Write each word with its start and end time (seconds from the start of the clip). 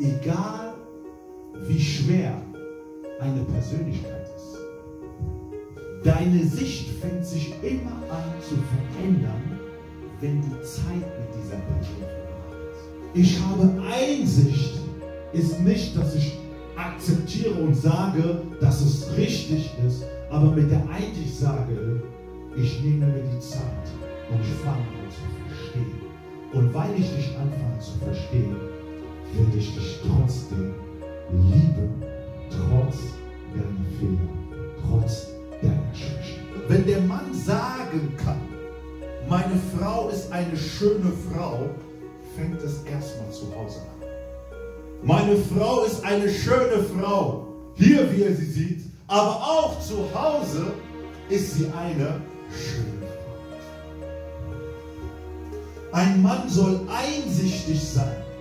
egal 0.00 0.74
wie 1.66 1.80
schwer 1.80 2.40
eine 3.20 3.44
Persönlichkeit 3.44 4.26
ist, 4.36 4.58
deine 6.04 6.44
Sicht 6.44 6.90
fängt 7.00 7.24
sich 7.24 7.54
immer 7.62 7.96
an 8.10 8.24
zu 8.40 8.56
verändern, 8.56 9.60
wenn 10.20 10.40
du 10.40 10.62
Zeit 10.62 10.94
mit 10.94 11.28
dieser 11.36 11.56
Person 11.56 11.96
verbracht 11.98 12.56
Ich 13.14 13.40
habe 13.40 13.70
Einsicht, 13.92 14.80
ist 15.32 15.60
nicht, 15.60 15.96
dass 15.96 16.14
ich 16.14 16.38
akzeptiere 16.76 17.54
und 17.54 17.74
sage, 17.74 18.42
dass 18.60 18.80
es 18.80 19.16
richtig 19.16 19.70
ist, 19.86 20.04
aber 20.30 20.52
mit 20.52 20.70
der 20.70 20.82
Einsicht 20.90 21.38
sage, 21.38 22.02
ich 22.56 22.82
nehme 22.82 23.06
mir 23.06 23.22
die 23.22 23.40
Zeit 23.40 23.62
und 24.30 24.40
ich 24.40 24.54
fange 24.62 24.78
an 24.78 25.10
zu 25.10 25.20
verstehen. 25.48 26.02
Und 26.52 26.74
weil 26.74 26.90
ich 26.98 27.08
dich 27.14 27.28
anfange 27.36 27.78
zu 27.80 27.98
verstehen, 27.98 28.56
werde 29.34 29.58
ich 29.58 29.74
dich 29.74 30.00
trotzdem 30.06 30.74
lieben, 31.32 32.02
trotz 32.50 32.98
deiner 33.54 33.86
Fehler, 33.98 34.28
trotz 34.82 35.28
deiner 35.60 35.94
Schwächen. 35.94 36.42
Wenn 36.68 36.86
der 36.86 37.00
Mann 37.02 37.32
sagen 37.34 38.14
kann, 38.22 38.40
meine 39.28 39.58
Frau 39.76 40.08
ist 40.08 40.30
eine 40.32 40.56
schöne 40.56 41.12
Frau, 41.30 41.70
fängt 42.36 42.60
es 42.62 42.82
erstmal 42.84 43.30
zu 43.30 43.54
Hause 43.56 43.80
an. 43.80 44.08
Meine 45.02 45.36
Frau 45.36 45.84
ist 45.84 46.04
eine 46.04 46.28
schöne 46.28 46.82
Frau, 46.82 47.48
hier 47.74 48.10
wie 48.14 48.22
er 48.22 48.34
sie 48.34 48.44
sieht, 48.44 48.82
aber 49.06 49.36
auch 49.36 49.80
zu 49.80 49.96
Hause 50.14 50.72
ist 51.28 51.54
sie 51.54 51.66
eine 51.66 52.20
schöne 52.50 53.00
Frau. 53.00 53.22
Ein 55.92 56.22
Mann 56.22 56.48
soll 56.48 56.80
einsichtig 56.88 57.82
sein. 57.82 58.31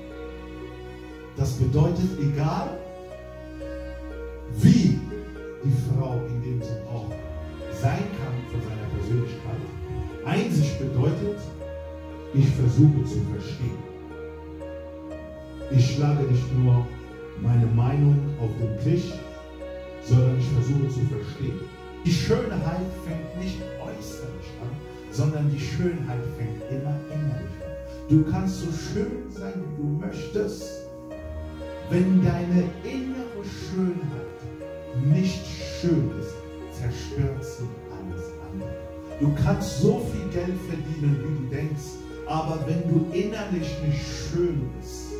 Das 1.38 1.53
bedeutet, 1.53 2.09
egal 2.20 2.77
wie 4.58 5.00
die 5.64 5.73
Frau 5.89 6.22
in 6.28 6.42
dem 6.44 6.61
Sinn 6.61 6.83
auch 6.92 7.08
sein 7.81 8.03
kann 8.19 8.33
von 8.52 8.61
seiner 8.61 8.88
Persönlichkeit, 8.97 9.61
Einsicht 10.25 10.80
bedeutet, 10.80 11.39
ich 12.33 12.47
versuche 12.50 13.03
zu 13.05 13.20
verstehen. 13.31 13.92
Ich 15.72 15.95
schlage 15.95 16.23
nicht 16.23 16.58
nur 16.58 16.86
meine 17.42 17.66
Meinung 17.67 18.17
auf 18.39 18.50
den 18.59 18.77
Tisch, 18.83 19.11
sondern 20.03 20.38
ich 20.38 20.48
versuche 20.48 20.89
zu 20.89 21.00
verstehen. 21.08 21.59
Die 22.05 22.11
Schönheit 22.11 22.86
fängt 23.05 23.44
nicht 23.44 23.61
äußerlich 23.80 24.48
an, 24.61 24.70
sondern 25.11 25.52
die 25.52 25.59
Schönheit 25.59 26.22
fängt 26.38 26.61
immer 26.70 26.95
innerlich 27.09 27.55
an. 27.64 27.72
Du 28.09 28.23
kannst 28.30 28.61
so 28.61 28.67
schön 28.72 29.30
sein, 29.30 29.53
wie 29.55 29.81
du 29.81 29.88
möchtest. 30.00 30.80
Wenn 31.92 32.23
deine 32.23 32.70
innere 32.86 33.44
Schönheit 33.44 35.11
nicht 35.14 35.42
schön 35.45 36.09
ist, 36.17 36.36
zerstört 36.80 37.44
sie 37.44 37.67
alles 37.92 38.31
andere. 38.50 38.78
Du 39.20 39.36
kannst 39.44 39.81
so 39.81 40.00
viel 40.09 40.23
Geld 40.30 40.58
verdienen, 40.70 41.20
wie 41.20 41.50
du 41.50 41.53
denkst, 41.53 42.00
aber 42.28 42.59
wenn 42.66 42.81
du 42.88 43.14
innerlich 43.14 43.67
nicht 43.86 44.02
schön 44.08 44.70
bist, 44.80 45.11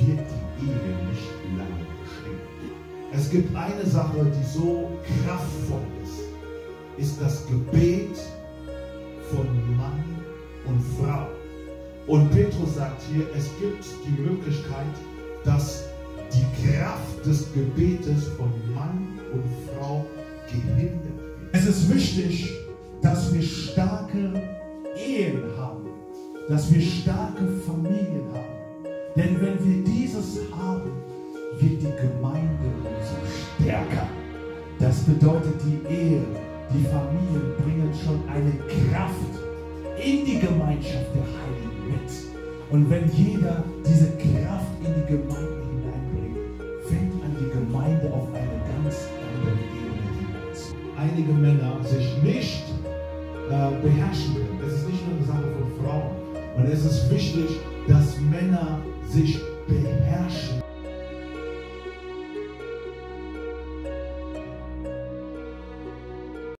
wird 0.00 0.26
die 0.58 0.66
Ehe 0.66 0.96
nicht 1.08 1.30
lange 1.56 1.86
bestehen. 2.02 2.40
Es 3.12 3.30
gibt 3.30 3.54
eine 3.54 3.86
Sache, 3.86 4.26
die 4.26 4.58
so 4.58 4.90
kraftvoll 5.24 5.86
ist, 6.02 7.06
ist 7.06 7.22
das 7.22 7.46
Gebet 7.46 8.18
von 9.30 9.46
Mann 9.76 10.02
und 10.66 10.82
Frau. 10.98 11.28
Und 12.08 12.30
Petrus 12.30 12.76
sagt 12.76 13.02
hier, 13.12 13.26
es 13.36 13.50
gibt 13.60 13.84
die 14.06 14.22
Möglichkeit, 14.22 14.86
dass 15.44 15.84
die 16.32 16.66
Kraft 16.66 17.24
des 17.24 17.52
Gebetes 17.52 18.28
von 18.28 18.50
Mann 18.74 19.20
und 19.30 19.44
Frau 19.68 20.06
gehindert 20.46 21.04
wird. 21.04 21.52
Es 21.52 21.66
ist 21.66 21.92
wichtig, 21.92 22.54
dass 23.02 23.32
wir 23.32 23.42
starke 23.42 24.42
Ehen 24.96 25.42
haben, 25.58 25.84
dass 26.48 26.72
wir 26.72 26.80
starke 26.80 27.46
Familien 27.66 28.24
haben. 28.32 28.92
Denn 29.14 29.38
wenn 29.42 29.58
wir 29.62 29.84
dieses 29.84 30.38
haben, 30.50 30.90
wird 31.58 31.82
die 31.82 32.06
Gemeinde 32.06 32.68
umso 32.84 33.16
stärker. 33.60 34.08
Das 34.78 35.00
bedeutet, 35.00 35.60
die 35.62 35.92
Ehe, 35.92 36.22
die 36.72 36.84
Familien 36.84 37.52
bringen 37.62 37.92
schon 38.02 38.22
eine 38.28 38.52
Kraft 38.66 39.14
in 40.02 40.24
die 40.24 40.38
Gemeinschaft 40.38 41.14
der 41.14 41.22
Heiligen 41.22 41.67
mit. 41.88 42.10
Und 42.70 42.90
wenn 42.90 43.10
jeder 43.12 43.64
diese 43.86 44.10
Kraft 44.16 44.72
in 44.84 44.94
die 44.94 45.06
Gemeinde 45.12 45.62
hineinbringt, 45.72 46.38
fängt 46.86 47.24
an 47.24 47.36
die 47.40 47.50
Gemeinde 47.50 48.12
auf 48.12 48.28
eine 48.34 48.60
ganz 48.72 49.08
andere 49.34 49.56
Ebene 49.56 50.06
hinaus. 50.20 50.74
Einige 50.96 51.32
Männer 51.32 51.82
sich 51.84 52.22
nicht 52.22 52.64
äh, 53.50 53.82
beherrschen 53.82 54.34
können. 54.34 54.60
Es 54.66 54.74
ist 54.74 54.88
nicht 54.88 55.08
nur 55.08 55.16
eine 55.16 55.26
Sache 55.26 55.54
von 55.58 55.84
Frauen. 55.84 56.10
Und 56.56 56.66
es 56.66 56.84
ist 56.84 57.10
wichtig, 57.10 57.48
dass 57.86 58.20
Männer 58.20 58.80
sich 59.08 59.40
beherrschen 59.66 60.62